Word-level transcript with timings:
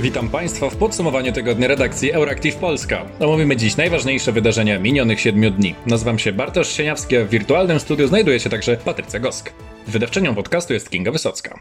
Witam 0.00 0.28
Państwa 0.28 0.70
w 0.70 0.76
podsumowaniu 0.76 1.32
tygodnia 1.32 1.68
redakcji 1.68 2.12
Euractiv 2.12 2.56
Polska. 2.56 3.06
Omówimy 3.20 3.56
dziś 3.56 3.76
najważniejsze 3.76 4.32
wydarzenia 4.32 4.78
minionych 4.78 5.20
siedmiu 5.20 5.50
dni. 5.50 5.74
Nazywam 5.86 6.18
się 6.18 6.32
Bartosz 6.32 6.68
Sieniawski, 6.68 7.16
a 7.16 7.24
w 7.24 7.28
wirtualnym 7.28 7.80
studiu 7.80 8.06
znajduje 8.06 8.40
się 8.40 8.50
także 8.50 8.76
Patrycja 8.76 9.20
Gosk. 9.20 9.52
Wydawczynią 9.86 10.34
podcastu 10.34 10.74
jest 10.74 10.90
Kinga 10.90 11.10
Wysocka. 11.10 11.60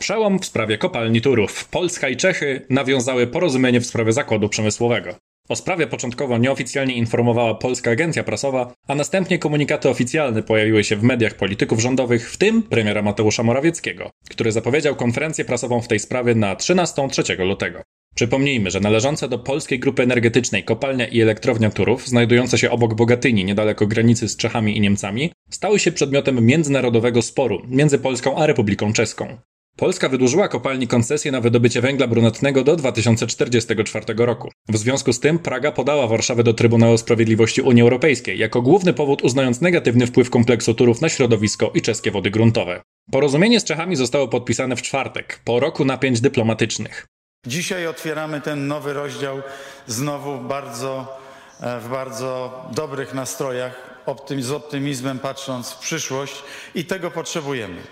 Przełom 0.00 0.38
w 0.38 0.46
sprawie 0.46 0.78
kopalni 0.78 1.20
Turów. 1.20 1.68
Polska 1.68 2.08
i 2.08 2.16
Czechy 2.16 2.66
nawiązały 2.70 3.26
porozumienie 3.26 3.80
w 3.80 3.86
sprawie 3.86 4.12
zakładu 4.12 4.48
przemysłowego. 4.48 5.14
O 5.48 5.56
sprawie 5.56 5.86
początkowo 5.86 6.38
nieoficjalnie 6.38 6.94
informowała 6.94 7.54
polska 7.54 7.90
agencja 7.90 8.24
prasowa, 8.24 8.74
a 8.88 8.94
następnie 8.94 9.38
komunikaty 9.38 9.88
oficjalne 9.88 10.42
pojawiły 10.42 10.84
się 10.84 10.96
w 10.96 11.02
mediach 11.02 11.34
polityków 11.34 11.80
rządowych, 11.80 12.30
w 12.30 12.36
tym 12.36 12.62
premiera 12.62 13.02
Mateusza 13.02 13.42
Morawieckiego, 13.42 14.10
który 14.30 14.52
zapowiedział 14.52 14.96
konferencję 14.96 15.44
prasową 15.44 15.80
w 15.80 15.88
tej 15.88 15.98
sprawie 15.98 16.34
na 16.34 16.54
13-3 16.54 17.46
lutego. 17.46 17.82
Przypomnijmy, 18.14 18.70
że 18.70 18.80
należące 18.80 19.28
do 19.28 19.38
polskiej 19.38 19.78
grupy 19.78 20.02
energetycznej 20.02 20.64
kopalnia 20.64 21.06
i 21.06 21.20
elektrownia 21.20 21.70
Turów, 21.70 22.08
znajdujące 22.08 22.58
się 22.58 22.70
obok 22.70 22.94
Bogatyni, 22.94 23.44
niedaleko 23.44 23.86
granicy 23.86 24.28
z 24.28 24.36
Czechami 24.36 24.76
i 24.76 24.80
Niemcami, 24.80 25.32
stały 25.50 25.78
się 25.78 25.92
przedmiotem 25.92 26.46
międzynarodowego 26.46 27.22
sporu 27.22 27.62
między 27.68 27.98
Polską 27.98 28.36
a 28.36 28.46
Republiką 28.46 28.92
Czeską. 28.92 29.38
Polska 29.76 30.08
wydłużyła 30.08 30.48
kopalni 30.48 30.88
koncesję 30.88 31.32
na 31.32 31.40
wydobycie 31.40 31.80
węgla 31.80 32.06
brunatnego 32.06 32.64
do 32.64 32.76
2044 32.76 34.04
roku. 34.16 34.50
W 34.68 34.76
związku 34.76 35.12
z 35.12 35.20
tym 35.20 35.38
Praga 35.38 35.72
podała 35.72 36.06
Warszawę 36.06 36.42
do 36.42 36.54
Trybunału 36.54 36.98
Sprawiedliwości 36.98 37.62
Unii 37.62 37.82
Europejskiej 37.82 38.38
jako 38.38 38.62
główny 38.62 38.92
powód 38.92 39.22
uznając 39.22 39.60
negatywny 39.60 40.06
wpływ 40.06 40.30
kompleksu 40.30 40.74
Turów 40.74 41.00
na 41.00 41.08
środowisko 41.08 41.70
i 41.74 41.82
czeskie 41.82 42.10
wody 42.10 42.30
gruntowe. 42.30 42.82
Porozumienie 43.10 43.60
z 43.60 43.64
Czechami 43.64 43.96
zostało 43.96 44.28
podpisane 44.28 44.76
w 44.76 44.82
czwartek, 44.82 45.40
po 45.44 45.60
roku 45.60 45.84
napięć 45.84 46.20
dyplomatycznych. 46.20 47.06
Dzisiaj 47.46 47.86
otwieramy 47.86 48.40
ten 48.40 48.66
nowy 48.66 48.92
rozdział 48.92 49.42
znowu 49.86 50.38
bardzo, 50.38 51.18
e, 51.60 51.80
w 51.80 51.88
bardzo 51.88 52.64
dobrych 52.74 53.14
nastrojach, 53.14 53.92
z 54.40 54.50
optymizmem 54.50 55.18
patrząc 55.18 55.70
w 55.70 55.78
przyszłość 55.78 56.34
i 56.74 56.84
tego 56.84 57.10
potrzebujemy. 57.10 57.82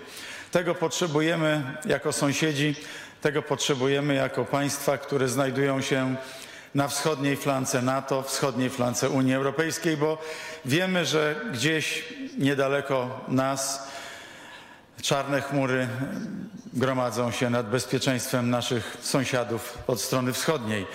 Tego 0.51 0.75
potrzebujemy 0.75 1.63
jako 1.85 2.13
sąsiedzi, 2.13 2.75
tego 3.21 3.41
potrzebujemy 3.41 4.13
jako 4.13 4.45
państwa, 4.45 4.97
które 4.97 5.27
znajdują 5.27 5.81
się 5.81 6.15
na 6.75 6.87
wschodniej 6.87 7.37
flance 7.37 7.81
NATO, 7.81 8.23
wschodniej 8.23 8.69
flance 8.69 9.09
Unii 9.09 9.33
Europejskiej, 9.33 9.97
bo 9.97 10.17
wiemy, 10.65 11.05
że 11.05 11.35
gdzieś 11.53 12.03
niedaleko 12.37 13.25
nas 13.27 13.87
czarne 15.01 15.41
chmury 15.41 15.87
gromadzą 16.73 17.31
się 17.31 17.49
nad 17.49 17.69
bezpieczeństwem 17.69 18.49
naszych 18.49 18.97
sąsiadów 19.01 19.77
od 19.87 20.01
strony 20.01 20.33
wschodniej. 20.33 20.85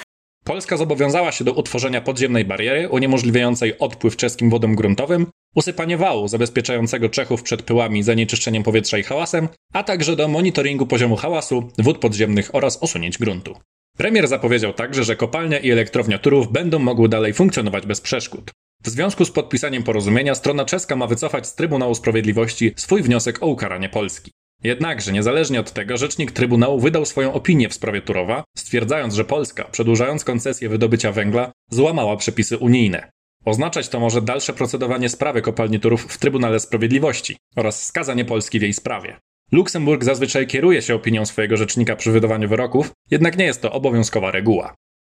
Polska 0.45 0.77
zobowiązała 0.77 1.33
się 1.33 1.45
do 1.45 1.53
utworzenia 1.53 2.01
podziemnej 2.01 2.45
bariery 2.45 2.89
uniemożliwiającej 2.89 3.79
odpływ 3.79 4.17
czeskim 4.17 4.51
wodom 4.51 4.75
gruntowym, 4.75 5.27
usypanie 5.57 5.97
wału 5.97 6.29
zabezpieczającego 6.29 7.09
Czechów 7.09 7.43
przed 7.43 7.63
pyłami, 7.63 8.03
zanieczyszczeniem 8.03 8.63
powietrza 8.63 8.99
i 8.99 9.03
hałasem, 9.03 9.49
a 9.73 9.85
także 9.85 10.17
do 10.17 10.29
monitoringu 10.29 10.87
poziomu 10.87 11.17
hałasu, 11.17 11.71
wód 11.79 11.99
podziemnych 11.99 12.55
oraz 12.55 12.83
osunięć 12.83 13.19
gruntu. 13.19 13.57
Premier 13.97 14.29
zapowiedział 14.29 14.73
także, 14.73 15.05
że 15.05 15.17
kopalnia 15.17 15.59
i 15.59 15.71
elektrownia 15.71 16.19
Turów 16.19 16.53
będą 16.53 16.79
mogły 16.79 17.09
dalej 17.09 17.33
funkcjonować 17.33 17.87
bez 17.87 18.01
przeszkód. 18.01 18.51
W 18.85 18.89
związku 18.89 19.25
z 19.25 19.31
podpisaniem 19.31 19.83
porozumienia 19.83 20.35
strona 20.35 20.65
czeska 20.65 20.97
ma 20.97 21.07
wycofać 21.07 21.47
z 21.47 21.55
Trybunału 21.55 21.95
Sprawiedliwości 21.95 22.73
swój 22.77 23.03
wniosek 23.03 23.43
o 23.43 23.47
ukaranie 23.47 23.89
Polski. 23.89 24.31
Jednakże, 24.65 25.13
niezależnie 25.13 25.61
od 25.61 25.73
tego, 25.73 25.97
rzecznik 25.97 26.33
Trybunału 26.33 26.81
wydał 26.81 27.07
swoją 27.07 27.33
opinię 27.33 27.69
w 27.69 27.75
sprawie 27.75 28.03
Turowa, 28.03 28.45
stwierdzając, 28.57 29.15
że 29.15 29.25
Polska, 29.25 29.65
przedłużając 29.65 30.25
koncesję 30.25 30.69
wydobycia 30.69 31.13
węgla, 31.13 31.53
złamała 31.71 32.17
przepisy 32.17 32.59
unijne. 32.59 33.11
Oznaczać 33.47 33.89
to 33.89 34.01
może 34.01 34.23
dalsze 34.23 34.53
procedowanie 34.53 35.09
sprawy 35.09 35.43
kopalni 35.43 35.81
Turów 35.81 36.03
w 36.03 36.19
Trybunale 36.19 36.61
Sprawiedliwości 36.61 37.37
oraz 37.57 37.85
skazanie 37.85 38.25
Polski 38.25 38.59
w 38.59 38.63
jej 38.63 38.73
sprawie. 38.73 39.17
Luksemburg 39.53 40.05
zazwyczaj 40.05 40.47
kieruje 40.47 40.83
się 40.83 40.95
opinią 40.95 41.27
swojego 41.27 41.57
rzecznika 41.57 41.97
przy 41.97 42.11
wydawaniu 42.11 42.49
wyroków, 42.49 42.91
jednak 43.11 43.39
nie 43.39 43.45
jest 43.45 43.63
to 43.63 43.73
obowiązkowa 43.73 44.31
reguła. 44.31 44.75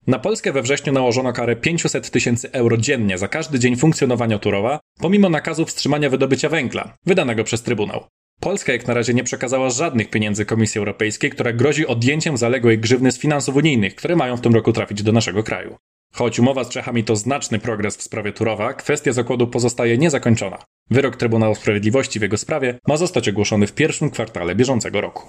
Na 0.06 0.18
Polskę 0.18 0.52
we 0.52 0.62
wrześniu 0.62 0.92
nałożono 0.92 1.32
karę 1.32 1.56
500 1.56 2.10
tysięcy 2.10 2.52
euro 2.52 2.76
dziennie 2.76 3.18
za 3.18 3.28
każdy 3.28 3.58
dzień 3.58 3.76
funkcjonowania 3.76 4.38
Turowa, 4.38 4.80
pomimo 5.00 5.28
nakazu 5.28 5.64
wstrzymania 5.64 6.10
wydobycia 6.10 6.48
węgla, 6.48 6.94
wydanego 7.06 7.44
przez 7.44 7.62
Trybunał. 7.62 8.04
Polska 8.40 8.72
jak 8.72 8.86
na 8.86 8.94
razie 8.94 9.14
nie 9.14 9.24
przekazała 9.24 9.70
żadnych 9.70 10.10
pieniędzy 10.10 10.44
Komisji 10.44 10.78
Europejskiej, 10.78 11.30
która 11.30 11.52
grozi 11.52 11.86
odjęciem 11.86 12.36
zaległej 12.36 12.78
grzywny 12.78 13.12
z 13.12 13.18
finansów 13.18 13.56
unijnych, 13.56 13.94
które 13.94 14.16
mają 14.16 14.36
w 14.36 14.40
tym 14.40 14.54
roku 14.54 14.72
trafić 14.72 15.02
do 15.02 15.12
naszego 15.12 15.42
kraju. 15.42 15.76
Choć 16.14 16.38
umowa 16.38 16.64
z 16.64 16.68
Czechami 16.68 17.04
to 17.04 17.16
znaczny 17.16 17.58
progres 17.58 17.96
w 17.96 18.02
sprawie 18.02 18.32
Turowa, 18.32 18.74
kwestia 18.74 19.12
zakładu 19.12 19.46
pozostaje 19.46 19.98
niezakończona. 19.98 20.58
Wyrok 20.90 21.16
Trybunału 21.16 21.54
Sprawiedliwości 21.54 22.18
w 22.18 22.22
jego 22.22 22.38
sprawie 22.38 22.78
ma 22.88 22.96
zostać 22.96 23.28
ogłoszony 23.28 23.66
w 23.66 23.72
pierwszym 23.72 24.10
kwartale 24.10 24.54
bieżącego 24.54 25.00
roku. 25.00 25.28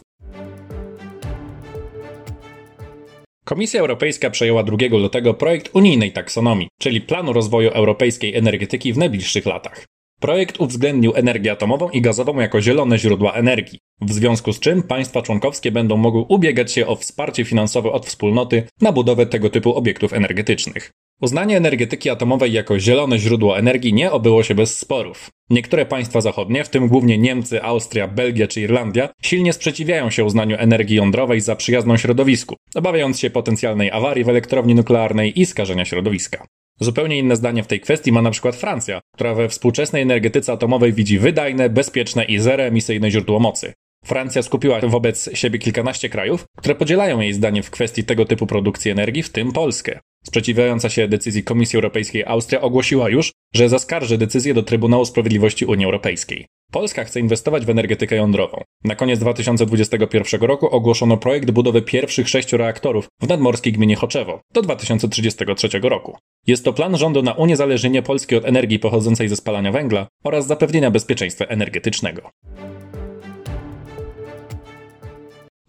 Komisja 3.46 3.82
Europejska 3.82 4.30
przejęła 4.30 4.64
2 4.64 4.78
lutego 4.92 5.34
projekt 5.34 5.70
unijnej 5.74 6.12
taksonomii, 6.12 6.68
czyli 6.80 7.02
planu 7.02 7.34
rozwoju 7.34 7.70
europejskiej 7.70 8.36
energetyki 8.36 8.94
w 8.94 8.98
najbliższych 8.98 9.46
latach. 9.46 9.86
Projekt 10.20 10.60
uwzględnił 10.60 11.16
energię 11.16 11.52
atomową 11.52 11.90
i 11.90 12.02
gazową 12.02 12.40
jako 12.40 12.62
zielone 12.62 13.00
źródła 13.00 13.34
energii, 13.34 13.80
w 14.02 14.14
związku 14.14 14.54
z 14.54 14.60
czym 14.60 14.84
państwa 14.84 15.22
członkowskie 15.22 15.72
będą 15.72 15.98
mogły 15.98 16.22
ubiegać 16.22 16.72
się 16.72 16.88
o 16.88 16.96
wsparcie 16.96 17.46
finansowe 17.46 17.92
od 17.92 18.06
wspólnoty 18.06 18.64
na 18.82 18.92
budowę 18.92 19.26
tego 19.26 19.50
typu 19.50 19.76
obiektów 19.76 20.14
energetycznych. 20.14 20.92
Uznanie 21.22 21.58
energetyki 21.58 22.10
atomowej 22.10 22.54
jako 22.54 22.80
zielone 22.80 23.20
źródło 23.20 23.58
energii 23.58 23.94
nie 23.94 24.12
obyło 24.12 24.44
się 24.44 24.56
bez 24.56 24.80
sporów. 24.80 25.30
Niektóre 25.50 25.86
państwa 25.86 26.22
zachodnie, 26.22 26.64
w 26.64 26.70
tym 26.70 26.88
głównie 26.88 27.18
Niemcy, 27.18 27.64
Austria, 27.64 28.08
Belgia 28.08 28.48
czy 28.48 28.62
Irlandia, 28.62 29.10
silnie 29.22 29.54
sprzeciwiają 29.54 30.10
się 30.10 30.26
uznaniu 30.26 30.56
energii 30.60 30.96
jądrowej 30.96 31.42
za 31.42 31.56
przyjazną 31.56 31.98
środowisku, 31.98 32.56
obawiając 32.76 33.20
się 33.20 33.30
potencjalnej 33.30 33.92
awarii 33.92 34.24
w 34.24 34.30
elektrowni 34.30 34.76
nuklearnej 34.76 35.40
i 35.42 35.46
skażenia 35.46 35.86
środowiska. 35.86 36.46
Zupełnie 36.80 37.20
inne 37.20 37.36
zdanie 37.36 37.64
w 37.64 37.68
tej 37.68 37.80
kwestii 37.80 38.12
ma 38.12 38.22
na 38.22 38.32
przykład 38.32 38.56
Francja, 38.56 39.02
która 39.16 39.34
we 39.34 39.50
współczesnej 39.50 40.02
energetyce 40.02 40.52
atomowej 40.52 40.94
widzi 40.94 41.20
wydajne, 41.20 41.70
bezpieczne 41.70 42.26
i 42.26 42.40
zeroemisyjne 42.40 43.12
źródło 43.12 43.40
mocy. 43.40 43.74
Francja 44.06 44.42
skupiła 44.42 44.80
wobec 44.80 45.30
siebie 45.34 45.60
kilkanaście 45.60 46.10
krajów, 46.10 46.46
które 46.58 46.76
podzielają 46.76 47.20
jej 47.20 47.34
zdanie 47.34 47.64
w 47.64 47.72
kwestii 47.72 48.04
tego 48.04 48.26
typu 48.26 48.48
produkcji 48.48 48.92
energii, 48.92 49.24
w 49.24 49.30
tym 49.30 49.52
Polskę. 49.52 50.00
Sprzeciwiająca 50.24 50.90
się 50.90 51.08
decyzji 51.08 51.44
Komisji 51.44 51.78
Europejskiej 51.78 52.26
Austria 52.26 52.62
ogłosiła 52.62 53.10
już, 53.10 53.32
że 53.54 53.70
zaskarży 53.70 54.18
decyzję 54.18 54.54
do 54.54 54.64
Trybunału 54.64 55.06
Sprawiedliwości 55.06 55.66
Unii 55.66 55.86
Europejskiej. 55.86 56.46
Polska 56.72 57.04
chce 57.04 57.20
inwestować 57.20 57.66
w 57.66 57.70
energetykę 57.70 58.16
jądrową. 58.16 58.64
Na 58.84 58.96
koniec 58.96 59.20
2021 59.20 60.42
roku 60.42 60.76
ogłoszono 60.76 61.18
projekt 61.18 61.52
budowy 61.52 61.82
pierwszych 61.82 62.30
sześciu 62.30 62.58
reaktorów 62.58 63.08
w 63.22 63.28
nadmorskiej 63.28 63.74
gminie 63.74 63.96
Choczewo 63.96 64.42
do 64.54 64.62
2033 64.62 65.70
roku. 65.84 66.18
Jest 66.48 66.66
to 66.66 66.74
plan 66.74 66.98
rządu 66.98 67.22
na 67.22 67.34
uniezależnienie 67.34 68.02
Polski 68.02 68.36
od 68.36 68.46
energii 68.46 68.80
pochodzącej 68.80 69.30
ze 69.30 69.36
spalania 69.36 69.72
węgla 69.72 70.08
oraz 70.24 70.48
zapewnienia 70.48 70.92
bezpieczeństwa 70.92 71.46
energetycznego. 71.46 72.30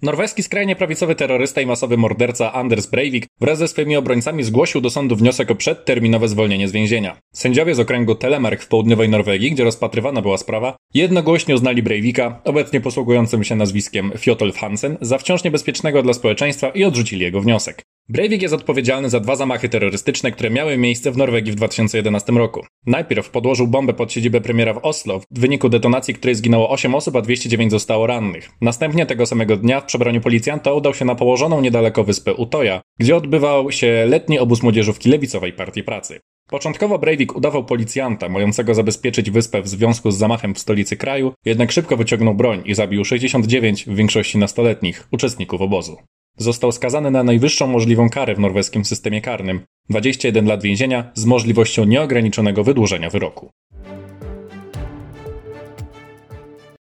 Norweski 0.03 0.43
skrajnie 0.43 0.77
prawicowy 0.77 1.15
terrorysta 1.15 1.61
i 1.61 1.67
masowy 1.67 1.97
morderca 1.97 2.53
Anders 2.53 2.87
Breivik 2.87 3.27
wraz 3.41 3.59
ze 3.59 3.69
swoimi 3.69 3.97
obrońcami 3.97 4.43
zgłosił 4.43 4.81
do 4.81 4.91
sądu 4.91 5.17
wniosek 5.17 5.51
o 5.51 5.55
przedterminowe 5.55 6.29
zwolnienie 6.29 6.69
z 6.69 6.73
więzienia. 6.73 7.17
Sędziowie 7.35 7.75
z 7.75 7.81
okręgu 7.81 8.15
Telemark 8.15 8.63
w 8.63 8.69
południowej 8.69 9.09
Norwegii, 9.09 9.51
gdzie 9.51 9.65
rozpatrywana 9.65 10.23
była 10.23 10.39
sprawa, 10.39 10.77
jednogłośnie 10.95 11.55
uznali 11.55 11.83
Breivika, 11.83 12.41
obecnie 12.45 12.81
posługującym 12.81 13.45
się 13.45 13.57
nazwiskiem 13.57 14.13
Fjotolf 14.19 14.57
Hansen, 14.57 14.97
za 15.01 15.19
wciąż 15.19 15.45
niebezpiecznego 15.45 16.03
dla 16.03 16.13
społeczeństwa 16.13 16.69
i 16.69 16.85
odrzucili 16.85 17.23
jego 17.23 17.41
wniosek. 17.41 17.83
Breivik 18.11 18.43
jest 18.43 18.55
odpowiedzialny 18.55 19.11
za 19.11 19.21
dwa 19.21 19.37
zamachy 19.37 19.69
terrorystyczne, 19.69 20.33
które 20.33 20.51
miały 20.51 20.79
miejsce 20.79 21.13
w 21.13 21.17
Norwegii 21.17 21.53
w 21.53 21.55
2011 21.55 22.33
roku. 22.33 22.67
Najpierw 22.87 23.31
podłożył 23.31 23.67
bombę 23.67 23.95
pod 23.95 24.13
siedzibę 24.13 24.41
premiera 24.41 24.75
w 24.75 24.85
Oslo, 24.85 25.21
w 25.31 25.41
wyniku 25.41 25.69
detonacji 25.69 26.15
której 26.15 26.35
zginęło 26.35 26.71
8 26.71 26.95
osób, 26.95 27.17
a 27.17 27.21
209 27.23 27.71
zostało 27.71 28.07
rannych. 28.07 28.51
Następnie 28.61 29.07
tego 29.07 29.27
samego 29.27 29.57
dnia 29.57 29.81
w 29.81 29.85
przebraniu 29.85 30.21
policjanta 30.21 30.73
udał 30.73 30.95
się 30.95 31.05
na 31.05 31.15
położoną 31.15 31.61
niedaleko 31.61 32.05
wyspę 32.05 32.35
Utoja, 32.35 32.81
gdzie 32.99 33.17
odbywał 33.17 33.73
się 33.73 34.07
letni 34.09 34.39
obóz 34.39 34.63
młodzieżówki 34.63 35.09
lewicowej 35.09 35.53
Partii 35.53 35.83
Pracy. 35.83 36.21
Początkowo 36.49 36.99
Breivik 36.99 37.37
udawał 37.37 37.65
policjanta, 37.65 38.29
mającego 38.29 38.75
zabezpieczyć 38.75 39.31
wyspę 39.31 39.63
w 39.63 39.69
związku 39.69 40.11
z 40.11 40.19
zamachem 40.19 40.55
w 40.55 40.59
stolicy 40.59 40.97
kraju, 40.97 41.33
jednak 41.45 41.73
szybko 41.73 41.97
wyciągnął 41.97 42.35
broń 42.35 42.63
i 42.65 42.75
zabił 42.75 43.05
69, 43.05 43.85
w 43.85 43.95
większości 43.95 44.39
nastoletnich, 44.39 45.09
uczestników 45.13 45.61
obozu. 45.61 45.97
Został 46.41 46.73
skazany 46.73 47.11
na 47.11 47.23
najwyższą 47.23 47.67
możliwą 47.67 48.11
karę 48.11 48.35
w 48.35 48.39
norweskim 48.39 48.85
systemie 48.85 49.21
karnym 49.21 49.61
21 49.91 50.47
lat 50.47 50.63
więzienia 50.63 51.11
z 51.15 51.25
możliwością 51.25 51.85
nieograniczonego 51.85 52.65
wydłużenia 52.65 53.11
wyroku. 53.11 53.51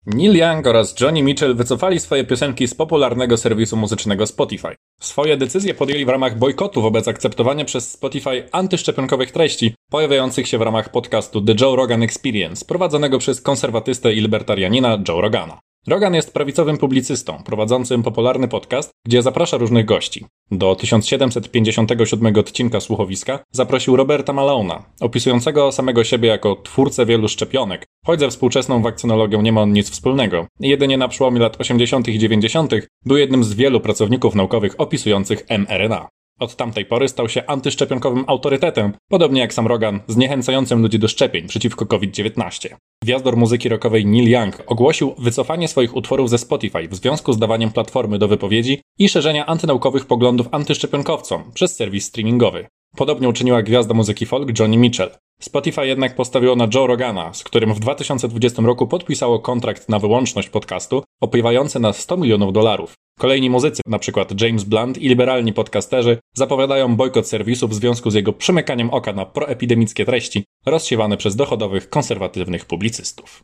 Neil 0.05 0.37
Young 0.37 0.67
oraz 0.67 0.99
Johnny 0.99 1.23
Mitchell 1.23 1.55
wycofali 1.55 1.99
swoje 1.99 2.23
piosenki 2.23 2.67
z 2.67 2.73
popularnego 2.73 3.37
serwisu 3.37 3.77
muzycznego 3.77 4.27
Spotify. 4.27 4.75
Swoje 5.01 5.37
decyzje 5.37 5.73
podjęli 5.73 6.05
w 6.05 6.09
ramach 6.09 6.37
bojkotu 6.37 6.81
wobec 6.81 7.07
akceptowania 7.07 7.65
przez 7.65 7.91
Spotify 7.91 8.49
antyszczepionkowych 8.51 9.31
treści 9.31 9.73
pojawiających 9.89 10.47
się 10.47 10.57
w 10.57 10.61
ramach 10.61 10.89
podcastu 10.89 11.41
The 11.41 11.53
Joe 11.61 11.75
Rogan 11.75 12.03
Experience, 12.03 12.65
prowadzonego 12.65 13.19
przez 13.19 13.41
konserwatystę 13.41 14.13
i 14.13 14.21
libertarianina 14.21 14.97
Joe 15.07 15.21
Rogana. 15.21 15.59
Rogan 15.87 16.13
jest 16.13 16.33
prawicowym 16.33 16.77
publicystą, 16.77 17.43
prowadzącym 17.45 18.03
popularny 18.03 18.47
podcast, 18.47 18.91
gdzie 19.05 19.21
zaprasza 19.21 19.57
różnych 19.57 19.85
gości. 19.85 20.25
Do 20.51 20.75
1757 20.75 22.35
odcinka 22.35 22.79
słuchowiska 22.79 23.39
zaprosił 23.51 23.95
Roberta 23.95 24.33
Malona, 24.33 24.85
opisującego 24.99 25.71
samego 25.71 26.03
siebie 26.03 26.29
jako 26.29 26.55
twórcę 26.55 27.05
wielu 27.05 27.27
szczepionek, 27.27 27.85
choć 28.05 28.19
ze 28.19 28.29
współczesną 28.29 28.81
wakcynologią 28.81 29.41
nie 29.41 29.51
ma 29.51 29.61
on 29.61 29.73
nic 29.73 29.89
wspólnego. 29.89 30.47
Jedynie 30.59 30.97
na 30.97 31.07
przełomie 31.07 31.39
lat 31.39 31.61
80. 31.61 32.07
i 32.07 32.19
90. 32.19 32.71
był 33.05 33.17
jednym 33.17 33.43
z 33.43 33.53
wielu 33.53 33.79
pracowników 33.79 34.35
naukowych 34.35 34.75
opisujących 34.77 35.45
mRNA. 35.49 36.07
Od 36.41 36.55
tamtej 36.55 36.85
pory 36.85 37.07
stał 37.07 37.29
się 37.29 37.45
antyszczepionkowym 37.47 38.23
autorytetem, 38.27 38.93
podobnie 39.09 39.41
jak 39.41 39.53
sam 39.53 39.67
Rogan, 39.67 39.99
zniechęcającym 40.07 40.81
ludzi 40.81 40.99
do 40.99 41.07
szczepień 41.07 41.47
przeciwko 41.47 41.85
COVID-19. 41.85 42.75
Gwiazdor 43.03 43.37
muzyki 43.37 43.69
rockowej 43.69 44.05
Neil 44.05 44.29
Young 44.29 44.63
ogłosił 44.67 45.15
wycofanie 45.17 45.67
swoich 45.67 45.95
utworów 45.95 46.29
ze 46.29 46.37
Spotify 46.37 46.87
w 46.87 46.95
związku 46.95 47.33
z 47.33 47.37
dawaniem 47.37 47.71
platformy 47.71 48.17
do 48.19 48.27
wypowiedzi 48.27 48.81
i 48.99 49.09
szerzenia 49.09 49.45
antynaukowych 49.45 50.05
poglądów 50.05 50.47
antyszczepionkowcom 50.51 51.51
przez 51.53 51.75
serwis 51.75 52.05
streamingowy. 52.05 52.67
Podobnie 52.95 53.29
uczyniła 53.29 53.61
gwiazda 53.61 53.93
muzyki 53.93 54.25
folk 54.25 54.59
Johnny 54.59 54.77
Mitchell. 54.77 55.11
Spotify 55.41 55.87
jednak 55.87 56.15
postawiło 56.15 56.55
na 56.55 56.67
Joe 56.73 56.87
Rogana, 56.87 57.33
z 57.33 57.43
którym 57.43 57.73
w 57.73 57.79
2020 57.79 58.61
roku 58.61 58.87
podpisało 58.87 59.39
kontrakt 59.39 59.89
na 59.89 59.99
wyłączność 59.99 60.49
podcastu 60.49 61.03
opiewający 61.21 61.79
na 61.79 61.93
100 61.93 62.17
milionów 62.17 62.53
dolarów. 62.53 62.93
Kolejni 63.21 63.49
muzycy, 63.49 63.81
np. 63.87 64.25
James 64.41 64.63
Blunt 64.63 64.97
i 64.97 65.09
liberalni 65.09 65.53
podcasterzy, 65.53 66.17
zapowiadają 66.35 66.95
bojkot 66.95 67.27
serwisu 67.27 67.67
w 67.67 67.73
związku 67.73 68.09
z 68.11 68.13
jego 68.13 68.33
przymykaniem 68.33 68.89
oka 68.89 69.13
na 69.13 69.25
proepidemickie 69.25 70.05
treści 70.05 70.45
rozsiewane 70.65 71.17
przez 71.17 71.35
dochodowych, 71.35 71.89
konserwatywnych 71.89 72.65
publicystów. 72.65 73.41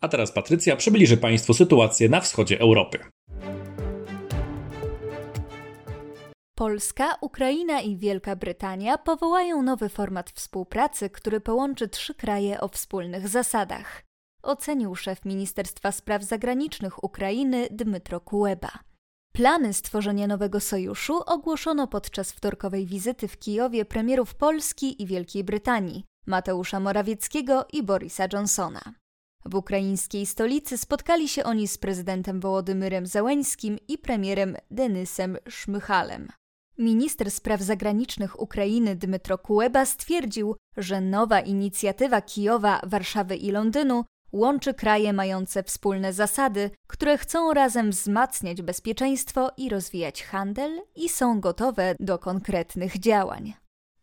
A 0.00 0.08
teraz 0.08 0.32
Patrycja 0.32 0.76
przybliży 0.76 1.16
Państwu 1.16 1.54
sytuację 1.54 2.08
na 2.08 2.20
wschodzie 2.20 2.60
Europy. 2.60 2.98
Polska, 6.56 7.16
Ukraina 7.20 7.80
i 7.80 7.96
Wielka 7.96 8.36
Brytania 8.36 8.98
powołają 8.98 9.62
nowy 9.62 9.88
format 9.88 10.30
współpracy, 10.30 11.10
który 11.10 11.40
połączy 11.40 11.88
trzy 11.88 12.14
kraje 12.14 12.60
o 12.60 12.68
wspólnych 12.68 13.28
zasadach. 13.28 14.02
Ocenił 14.42 14.94
szef 14.94 15.24
Ministerstwa 15.24 15.92
Spraw 15.92 16.22
Zagranicznych 16.22 17.04
Ukrainy 17.04 17.68
Dmytro 17.70 18.20
Kuleba. 18.20 18.89
Plany 19.32 19.74
stworzenia 19.74 20.26
nowego 20.26 20.60
sojuszu 20.60 21.20
ogłoszono 21.26 21.86
podczas 21.86 22.32
wtorkowej 22.32 22.86
wizyty 22.86 23.28
w 23.28 23.38
Kijowie 23.38 23.84
premierów 23.84 24.34
Polski 24.34 25.02
i 25.02 25.06
Wielkiej 25.06 25.44
Brytanii 25.44 26.04
Mateusza 26.26 26.80
Morawieckiego 26.80 27.66
i 27.72 27.82
Borisa 27.82 28.24
Johnsona. 28.32 28.80
W 29.44 29.54
ukraińskiej 29.54 30.26
stolicy 30.26 30.78
spotkali 30.78 31.28
się 31.28 31.44
oni 31.44 31.68
z 31.68 31.78
prezydentem 31.78 32.40
Wołodymyrem 32.40 33.06
Załęskim 33.06 33.78
i 33.88 33.98
premierem 33.98 34.56
Denysem 34.70 35.36
Szmychalem. 35.48 36.28
Minister 36.78 37.30
spraw 37.30 37.60
zagranicznych 37.60 38.40
Ukrainy 38.40 38.96
Dmytro 38.96 39.38
Kuleba 39.38 39.86
stwierdził, 39.86 40.56
że 40.76 41.00
nowa 41.00 41.40
inicjatywa 41.40 42.20
Kijowa, 42.22 42.80
Warszawy 42.86 43.36
i 43.36 43.50
Londynu 43.50 44.04
łączy 44.32 44.74
kraje 44.74 45.12
mające 45.12 45.62
wspólne 45.62 46.12
zasady, 46.12 46.70
które 46.86 47.18
chcą 47.18 47.52
razem 47.52 47.90
wzmacniać 47.90 48.62
bezpieczeństwo 48.62 49.50
i 49.56 49.68
rozwijać 49.68 50.22
handel 50.22 50.80
i 50.96 51.08
są 51.08 51.40
gotowe 51.40 51.94
do 52.00 52.18
konkretnych 52.18 52.98
działań. 52.98 53.54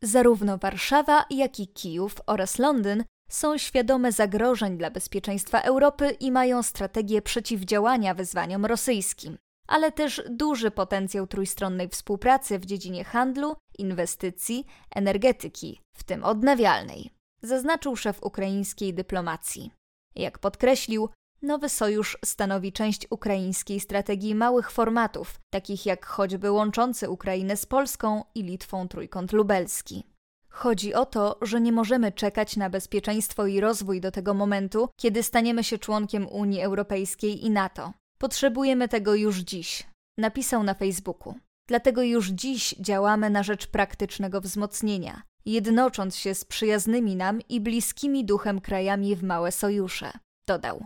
Zarówno 0.02 0.58
Warszawa, 0.58 1.26
jak 1.30 1.60
i 1.60 1.68
Kijów 1.68 2.16
oraz 2.26 2.60
Londyn 2.60 3.04
są 3.30 3.58
świadome 3.58 4.12
zagrożeń 4.12 4.78
dla 4.78 4.92
bezpieczeństwa 4.92 5.62
Europy 5.62 6.10
i 6.20 6.32
mają 6.32 6.64
strategię 6.64 7.22
przeciwdziałania 7.22 8.14
wyzwaniom 8.14 8.66
rosyjskim, 8.66 9.38
ale 9.68 9.92
też 9.92 10.22
duży 10.30 10.72
potencjał 10.72 11.28
trójstronnej 11.28 11.90
współpracy 11.90 12.60
w 12.60 12.66
dziedzinie 12.66 13.04
handlu, 13.04 13.56
inwestycji, 13.78 14.66
energetyki, 14.96 15.82
w 15.98 16.04
tym 16.04 16.24
odnawialnej, 16.24 17.12
zaznaczył 17.42 17.96
szef 17.96 18.24
ukraińskiej 18.24 18.94
dyplomacji. 18.94 19.77
Jak 20.18 20.40
podkreślił, 20.40 21.10
nowy 21.42 21.70
sojusz 21.70 22.18
stanowi 22.26 22.74
część 22.74 23.08
ukraińskiej 23.10 23.80
strategii 23.80 24.36
małych 24.36 24.72
formatów, 24.72 25.40
takich 25.50 25.86
jak 25.86 26.06
choćby 26.06 26.52
łączący 26.52 27.10
Ukrainę 27.10 27.58
z 27.58 27.66
Polską 27.66 28.24
i 28.36 28.44
Litwą 28.44 28.88
trójkąt 28.88 29.34
lubelski. 29.34 30.04
Chodzi 30.50 30.94
o 30.94 31.06
to, 31.06 31.38
że 31.42 31.62
nie 31.62 31.72
możemy 31.72 32.12
czekać 32.12 32.58
na 32.58 32.70
bezpieczeństwo 32.70 33.48
i 33.48 33.60
rozwój 33.60 34.02
do 34.02 34.12
tego 34.12 34.34
momentu, 34.34 34.90
kiedy 34.96 35.24
staniemy 35.24 35.64
się 35.64 35.78
członkiem 35.78 36.28
Unii 36.28 36.62
Europejskiej 36.62 37.46
i 37.46 37.50
NATO. 37.50 37.94
Potrzebujemy 38.20 38.88
tego 38.88 39.16
już 39.16 39.38
dziś, 39.38 39.88
napisał 40.18 40.64
na 40.64 40.74
Facebooku. 40.74 41.36
Dlatego 41.68 42.02
już 42.02 42.28
dziś 42.28 42.76
działamy 42.80 43.30
na 43.30 43.44
rzecz 43.44 43.68
praktycznego 43.68 44.42
wzmocnienia, 44.42 45.22
jednocząc 45.54 46.16
się 46.16 46.36
z 46.36 46.46
przyjaznymi 46.46 47.16
nam 47.16 47.42
i 47.50 47.62
bliskimi 47.62 48.26
duchem 48.26 48.62
krajami 48.62 49.16
w 49.16 49.24
małe 49.24 49.52
sojusze, 49.52 50.12
dodał. 50.48 50.86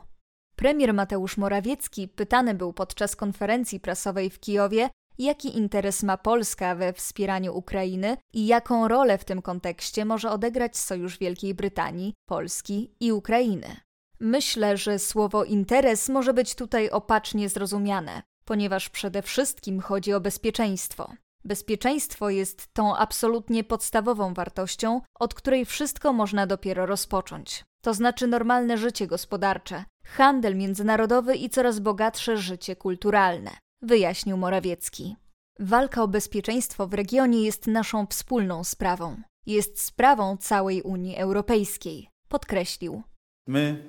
Premier 0.55 0.93
Mateusz 0.93 1.37
Morawiecki 1.37 2.07
pytany 2.07 2.53
był 2.53 2.73
podczas 2.73 3.15
konferencji 3.15 3.79
prasowej 3.79 4.29
w 4.29 4.39
Kijowie, 4.39 4.89
jaki 5.17 5.57
interes 5.57 6.03
ma 6.03 6.17
Polska 6.17 6.75
we 6.75 6.93
wspieraniu 6.93 7.57
Ukrainy 7.57 8.17
i 8.33 8.47
jaką 8.47 8.87
rolę 8.87 9.17
w 9.17 9.25
tym 9.25 9.41
kontekście 9.41 10.05
może 10.05 10.31
odegrać 10.31 10.77
Sojusz 10.77 11.17
Wielkiej 11.17 11.53
Brytanii, 11.53 12.13
Polski 12.25 12.91
i 12.99 13.11
Ukrainy. 13.11 13.75
Myślę, 14.19 14.77
że 14.77 14.99
słowo 14.99 15.43
interes 15.43 16.09
może 16.09 16.33
być 16.33 16.55
tutaj 16.55 16.89
opacznie 16.89 17.49
zrozumiane, 17.49 18.21
ponieważ 18.45 18.89
przede 18.89 19.21
wszystkim 19.21 19.79
chodzi 19.79 20.13
o 20.13 20.21
bezpieczeństwo. 20.21 21.13
Bezpieczeństwo 21.45 22.29
jest 22.29 22.67
tą 22.73 22.95
absolutnie 22.95 23.63
podstawową 23.63 24.33
wartością, 24.33 25.01
od 25.19 25.33
której 25.33 25.65
wszystko 25.65 26.13
można 26.13 26.47
dopiero 26.47 26.85
rozpocząć. 26.85 27.63
To 27.81 27.93
znaczy 27.93 28.27
normalne 28.27 28.77
życie 28.77 29.07
gospodarcze, 29.07 29.83
handel 30.05 30.55
międzynarodowy 30.55 31.35
i 31.35 31.49
coraz 31.49 31.79
bogatsze 31.79 32.37
życie 32.37 32.75
kulturalne, 32.75 33.51
wyjaśnił 33.81 34.37
Morawiecki. 34.37 35.15
Walka 35.59 36.03
o 36.03 36.07
bezpieczeństwo 36.07 36.87
w 36.87 36.93
regionie 36.93 37.43
jest 37.43 37.67
naszą 37.67 38.05
wspólną 38.05 38.63
sprawą. 38.63 39.21
Jest 39.45 39.81
sprawą 39.81 40.37
całej 40.37 40.81
Unii 40.81 41.17
Europejskiej, 41.17 42.09
podkreślił. 42.29 43.01
My, 43.47 43.83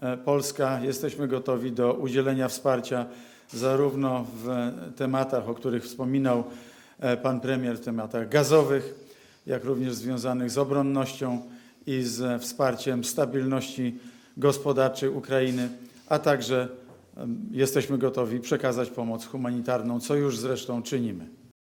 e, 0.00 0.16
Polska, 0.16 0.80
jesteśmy 0.80 1.28
gotowi 1.28 1.72
do 1.72 1.94
udzielenia 1.94 2.48
wsparcia 2.48 3.06
zarówno 3.50 4.26
w 4.34 4.48
tematach, 4.96 5.48
o 5.48 5.54
których 5.54 5.84
wspominał 5.84 6.44
pan 7.22 7.40
premier 7.40 7.78
w 7.78 7.84
tematach 7.84 8.28
gazowych, 8.28 8.94
jak 9.46 9.64
również 9.64 9.94
związanych 9.94 10.50
z 10.50 10.58
obronnością 10.58 11.42
i 11.86 12.02
z 12.02 12.42
wsparciem 12.42 13.04
stabilności 13.04 13.98
gospodarczej 14.36 15.08
Ukrainy, 15.08 15.68
a 16.08 16.18
także 16.18 16.68
jesteśmy 17.50 17.98
gotowi 17.98 18.40
przekazać 18.40 18.90
pomoc 18.90 19.26
humanitarną, 19.26 20.00
co 20.00 20.14
już 20.14 20.38
zresztą 20.38 20.82
czynimy. 20.82 21.28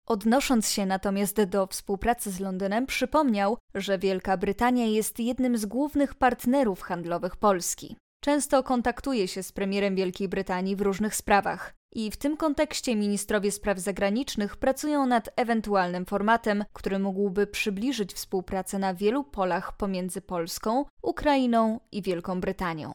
Odnosząc 0.06 0.70
się 0.70 0.86
natomiast 0.86 1.42
do 1.42 1.66
współpracy 1.66 2.30
z 2.30 2.40
Londynem, 2.40 2.86
przypomniał, 2.86 3.58
że 3.74 3.98
Wielka 3.98 4.36
Brytania 4.36 4.86
jest 4.86 5.20
jednym 5.20 5.58
z 5.58 5.66
głównych 5.66 6.14
partnerów 6.14 6.82
handlowych 6.82 7.36
Polski. 7.36 7.96
Często 8.20 8.62
kontaktuje 8.62 9.28
się 9.28 9.42
z 9.42 9.52
premierem 9.52 9.96
Wielkiej 9.96 10.28
Brytanii 10.28 10.76
w 10.76 10.80
różnych 10.80 11.14
sprawach. 11.14 11.74
I 11.96 12.10
w 12.10 12.16
tym 12.16 12.36
kontekście 12.36 12.96
ministrowie 12.96 13.52
spraw 13.52 13.78
zagranicznych 13.78 14.56
pracują 14.56 15.06
nad 15.06 15.28
ewentualnym 15.36 16.06
formatem, 16.06 16.64
który 16.72 16.98
mógłby 16.98 17.46
przybliżyć 17.46 18.12
współpracę 18.12 18.78
na 18.78 18.94
wielu 18.94 19.24
polach 19.24 19.76
pomiędzy 19.76 20.20
Polską, 20.20 20.84
Ukrainą 21.02 21.80
i 21.92 22.02
Wielką 22.02 22.40
Brytanią. 22.40 22.94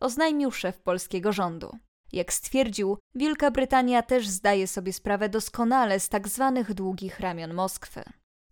Oznajmił 0.00 0.50
szef 0.50 0.80
polskiego 0.80 1.32
rządu. 1.32 1.76
Jak 2.12 2.32
stwierdził, 2.32 2.98
Wielka 3.14 3.50
Brytania 3.50 4.02
też 4.02 4.28
zdaje 4.28 4.66
sobie 4.66 4.92
sprawę 4.92 5.28
doskonale 5.28 6.00
z 6.00 6.08
tak 6.08 6.28
zwanych 6.28 6.74
długich 6.74 7.20
ramion 7.20 7.54
Moskwy. 7.54 8.02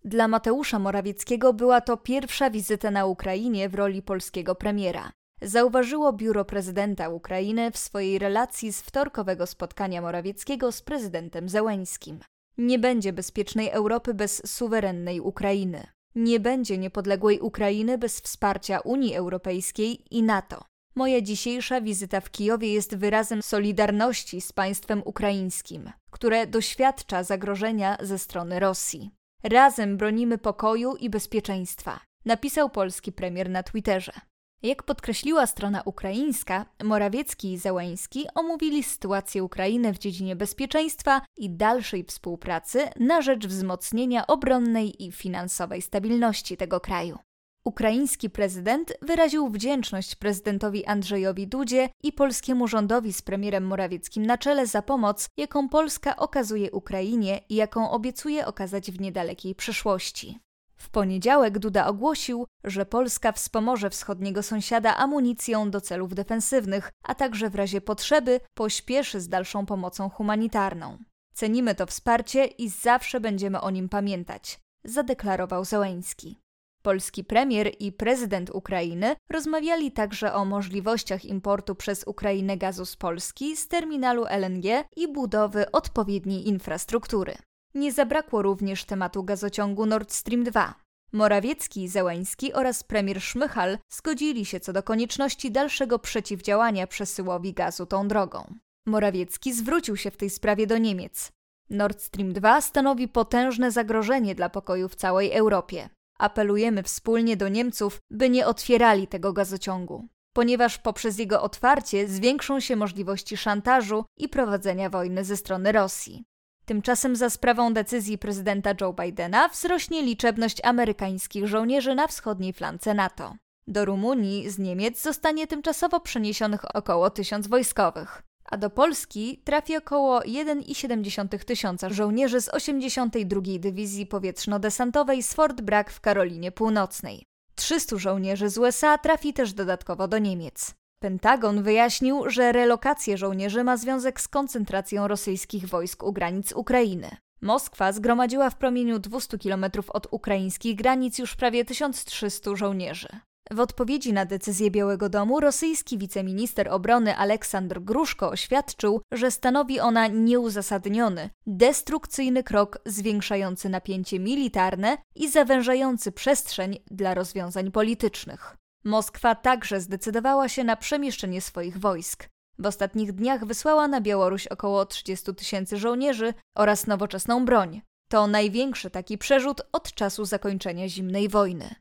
Dla 0.05 0.28
Mateusza 0.28 0.78
Morawieckiego 0.78 1.52
była 1.52 1.81
to 1.81 1.97
pierwsza 1.97 2.50
wizyta 2.50 2.90
na 2.90 3.07
Ukrainie 3.07 3.69
w 3.69 3.75
roli 3.75 4.02
polskiego 4.02 4.55
premiera 4.55 5.12
zauważyło 5.42 6.12
biuro 6.12 6.45
prezydenta 6.45 7.09
Ukrainy 7.09 7.71
w 7.71 7.78
swojej 7.78 8.18
relacji 8.18 8.73
z 8.73 8.80
wtorkowego 8.80 9.47
spotkania 9.47 10.00
Morawieckiego 10.00 10.73
z 10.73 10.83
prezydentem 10.83 11.49
Zełęńskim. 11.49 12.21
Nie 12.59 12.78
będzie 12.78 13.12
bezpiecznej 13.12 13.68
Europy 13.68 14.14
bez 14.14 14.42
suwerennej 14.57 15.21
Ukrainy. 15.21 15.87
Nie 16.14 16.40
będzie 16.40 16.78
niepodległej 16.78 17.40
Ukrainy 17.40 17.99
bez 17.99 18.21
wsparcia 18.21 18.80
Unii 18.80 19.14
Europejskiej 19.14 20.04
i 20.11 20.23
NATO. 20.23 20.64
Moja 20.95 21.21
dzisiejsza 21.21 21.80
wizyta 21.80 22.21
w 22.21 22.30
Kijowie 22.30 22.73
jest 22.73 22.97
wyrazem 22.97 23.42
solidarności 23.42 24.40
z 24.40 24.52
państwem 24.52 25.02
ukraińskim, 25.04 25.90
które 26.11 26.47
doświadcza 26.47 27.23
zagrożenia 27.23 27.97
ze 28.00 28.18
strony 28.18 28.61
Rosji. 28.61 29.11
Razem 29.42 29.97
bronimy 29.97 30.38
pokoju 30.38 30.97
i 30.97 31.11
bezpieczeństwa, 31.11 32.00
napisał 32.25 32.71
polski 32.71 33.12
premier 33.12 33.50
na 33.50 33.62
Twitterze. 33.62 34.12
Jak 34.62 34.82
podkreśliła 34.82 35.46
strona 35.46 35.82
ukraińska, 35.84 36.66
Morawiecki 36.84 37.52
i 37.52 37.58
Załański 37.58 38.26
omówili 38.34 38.82
sytuację 38.82 39.44
Ukrainy 39.44 39.92
w 39.92 39.98
dziedzinie 39.98 40.36
bezpieczeństwa 40.36 41.20
i 41.36 41.50
dalszej 41.50 42.04
współpracy 42.04 42.88
na 43.00 43.22
rzecz 43.22 43.46
wzmocnienia 43.46 44.26
obronnej 44.26 45.04
i 45.04 45.12
finansowej 45.12 45.82
stabilności 45.82 46.56
tego 46.56 46.80
kraju. 46.80 47.18
Ukraiński 47.64 48.30
prezydent 48.30 48.92
wyraził 49.02 49.48
wdzięczność 49.48 50.14
prezydentowi 50.14 50.86
Andrzejowi 50.86 51.46
Dudzie 51.46 51.88
i 52.02 52.12
polskiemu 52.12 52.68
rządowi 52.68 53.12
z 53.12 53.22
premierem 53.22 53.66
Morawieckim 53.66 54.26
na 54.26 54.38
czele 54.38 54.66
za 54.66 54.82
pomoc, 54.82 55.28
jaką 55.36 55.68
Polska 55.68 56.16
okazuje 56.16 56.70
Ukrainie 56.70 57.40
i 57.48 57.54
jaką 57.54 57.90
obiecuje 57.90 58.46
okazać 58.46 58.90
w 58.90 59.00
niedalekiej 59.00 59.54
przyszłości. 59.54 60.38
W 60.78 60.90
poniedziałek 60.90 61.58
Duda 61.58 61.87
ogłosił, 61.87 62.47
że 62.64 62.87
Polska 62.87 63.32
wspomoże 63.32 63.90
wschodniego 63.90 64.42
sąsiada 64.42 64.97
amunicją 64.97 65.70
do 65.70 65.80
celów 65.80 66.14
defensywnych, 66.14 66.92
a 67.02 67.14
także 67.14 67.50
w 67.50 67.54
razie 67.54 67.80
potrzeby 67.80 68.40
pośpieszy 68.54 69.20
z 69.20 69.28
dalszą 69.28 69.66
pomocą 69.66 70.11
humanitarną. 70.11 70.99
Cenimy 71.35 71.75
to 71.75 71.87
wsparcie 71.87 72.44
i 72.44 72.68
zawsze 72.68 73.20
będziemy 73.20 73.61
o 73.61 73.70
nim 73.70 73.88
pamiętać, 73.88 74.61
zadeklarował 74.85 75.64
Zełęński. 75.64 76.40
Polski 76.82 77.25
premier 77.25 77.73
i 77.78 77.92
prezydent 77.92 78.50
Ukrainy 78.50 79.16
rozmawiali 79.30 79.92
także 79.92 80.35
o 80.35 80.44
możliwościach 80.44 81.25
importu 81.25 81.75
przez 81.75 82.04
Ukrainę 82.06 82.56
gazu 82.56 82.87
z 82.87 82.97
Polski 82.97 83.56
z 83.56 83.68
terminalu 83.68 84.25
LNG 84.25 84.85
i 84.97 85.12
budowy 85.12 85.70
odpowiedniej 85.70 86.49
infrastruktury. 86.49 87.37
Nie 87.75 87.92
zabrakło 87.92 88.42
również 88.42 88.84
tematu 88.84 89.25
gazociągu 89.25 89.87
Nord 89.87 90.12
Stream 90.12 90.44
2. 90.44 90.75
Morawiecki, 91.12 91.88
Zełański 91.88 92.52
oraz 92.52 92.84
premier 92.84 93.22
Szmychal 93.22 93.78
zgodzili 93.88 94.44
się 94.44 94.60
co 94.60 94.72
do 94.72 94.82
konieczności 94.82 95.50
dalszego 95.50 95.98
przeciwdziałania 95.98 96.87
przesyłowi 96.87 97.52
gazu 97.52 97.87
tą 97.87 98.08
drogą. 98.08 98.54
Morawiecki 98.87 99.52
zwrócił 99.52 99.96
się 99.96 100.10
w 100.10 100.16
tej 100.16 100.30
sprawie 100.30 100.66
do 100.66 100.78
Niemiec. 100.78 101.32
Nord 101.70 102.02
Stream 102.02 102.32
2 102.32 102.60
stanowi 102.60 103.08
potężne 103.08 103.70
zagrożenie 103.70 104.34
dla 104.34 104.48
pokoju 104.48 104.88
w 104.88 104.94
całej 104.94 105.32
Europie. 105.32 105.88
Apelujemy 106.18 106.82
wspólnie 106.82 107.37
do 107.37 107.48
Niemców, 107.48 107.98
by 108.10 108.30
nie 108.30 108.46
otwierali 108.46 109.06
tego 109.06 109.32
gazociągu, 109.32 110.08
ponieważ 110.32 110.78
poprzez 110.78 111.18
jego 111.18 111.42
otwarcie 111.42 112.08
zwiększą 112.08 112.60
się 112.60 112.76
możliwości 112.76 113.37
szantażu 113.37 114.04
i 114.16 114.28
prowadzenia 114.28 114.90
wojny 114.90 115.25
ze 115.25 115.37
strony 115.37 115.72
Rosji. 115.72 116.25
Tymczasem 116.68 117.16
za 117.16 117.30
sprawą 117.30 117.75
decyzji 117.75 118.18
prezydenta 118.18 118.70
Joe 118.80 118.92
Bidena 118.92 119.48
wzrośnie 119.48 120.02
liczebność 120.02 120.64
amerykańskich 120.64 121.46
żołnierzy 121.46 121.94
na 121.94 122.06
wschodniej 122.06 122.52
flance 122.52 122.94
NATO. 122.94 123.34
Do 123.66 123.84
Rumunii 123.84 124.50
z 124.50 124.58
Niemiec 124.58 125.02
zostanie 125.02 125.46
tymczasowo 125.46 126.00
przeniesionych 126.00 126.76
około 126.76 127.10
tysiąc 127.10 127.48
wojskowych 127.48 128.22
a 128.50 128.56
do 128.56 128.70
Polski 128.70 129.42
trafi 129.44 129.76
około 129.76 130.20
1,7 130.20 131.44
tysiąca 131.44 131.90
żołnierzy 131.90 132.40
z 132.40 132.48
82. 132.48 133.40
Dywizji 133.58 134.06
Powietrzno-Desantowej 134.06 135.22
z 135.22 135.34
Fort 135.34 135.60
Bragg 135.60 135.90
w 135.90 136.00
Karolinie 136.00 136.52
Północnej. 136.52 137.25
300 137.54 137.96
żołnierzy 137.96 138.48
z 138.48 138.58
USA 138.58 138.98
trafi 138.98 139.32
też 139.32 139.52
dodatkowo 139.52 140.08
do 140.08 140.18
Niemiec. 140.18 140.75
Pentagon 141.00 141.62
wyjaśnił, 141.62 142.31
że 142.31 142.52
relokacja 142.52 143.17
żołnierzy 143.17 143.64
ma 143.64 143.76
związek 143.76 144.21
z 144.21 144.28
koncentracją 144.28 145.09
rosyjskich 145.09 145.69
wojsk 145.69 146.02
u 146.02 146.12
granic 146.12 146.52
Ukrainy. 146.52 147.17
Moskwa 147.40 147.93
zgromadziła 147.93 148.50
w 148.50 148.57
promieniu 148.57 148.99
200 148.99 149.38
km 149.38 149.64
od 149.88 150.07
ukraińskich 150.11 150.76
granic 150.76 151.19
już 151.19 151.37
prawie 151.37 151.64
1300 151.64 152.57
żołnierzy. 152.57 153.09
W 153.50 153.61
odpowiedzi 153.61 154.12
na 154.12 154.25
decyzję 154.25 154.71
Białego 154.71 155.09
Domu 155.09 155.40
rosyjski 155.40 155.99
wiceminister 155.99 156.69
obrony 156.69 157.17
Aleksandr 157.17 157.81
Gruszko 157.81 158.31
oświadczył, 158.31 159.00
że 159.12 159.31
stanowi 159.31 159.81
ona 159.81 160.07
nieuzasadniony, 160.07 161.31
destrukcyjny 161.47 162.43
krok 162.43 162.78
zwiększający 162.87 163.69
napięcie 163.69 164.19
militarne 164.19 164.99
i 165.14 165.28
zawężający 165.28 166.12
przestrzeń 166.12 166.78
dla 166.90 167.14
rozwiązań 167.14 167.71
politycznych. 167.71 168.57
Moskwa 168.88 169.35
także 169.35 169.80
zdecydowała 169.80 170.49
się 170.49 170.64
na 170.64 170.76
przemieszczenie 170.76 171.40
swoich 171.40 171.78
wojsk. 171.78 172.28
W 172.59 172.66
ostatnich 172.66 173.12
dniach 173.12 173.45
wysłała 173.45 173.88
na 173.88 174.00
Białoruś 174.00 174.47
około 174.47 174.87
30 174.87 175.35
tysięcy 175.35 175.76
żołnierzy 175.76 176.35
oraz 176.57 176.87
nowoczesną 176.87 177.45
broń. 177.45 177.80
To 178.11 178.26
największy 178.26 178.90
taki 178.90 179.18
przerzut 179.18 179.61
od 179.73 179.95
czasu 179.95 180.25
zakończenia 180.25 180.88
zimnej 180.88 181.28
wojny. 181.28 181.75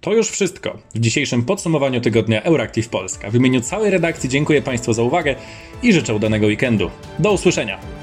To 0.00 0.12
już 0.12 0.30
wszystko 0.30 0.78
w 0.94 0.98
dzisiejszym 0.98 1.44
podsumowaniu 1.44 2.00
tygodnia 2.00 2.42
Euractiv 2.42 2.88
Polska. 2.88 3.30
W 3.30 3.34
imieniu 3.34 3.60
całej 3.60 3.90
redakcji 3.90 4.28
dziękuję 4.28 4.62
Państwu 4.62 4.92
za 4.92 5.02
uwagę 5.02 5.34
i 5.82 5.92
życzę 5.92 6.14
udanego 6.14 6.46
weekendu. 6.46 6.90
Do 7.18 7.32
usłyszenia! 7.32 7.99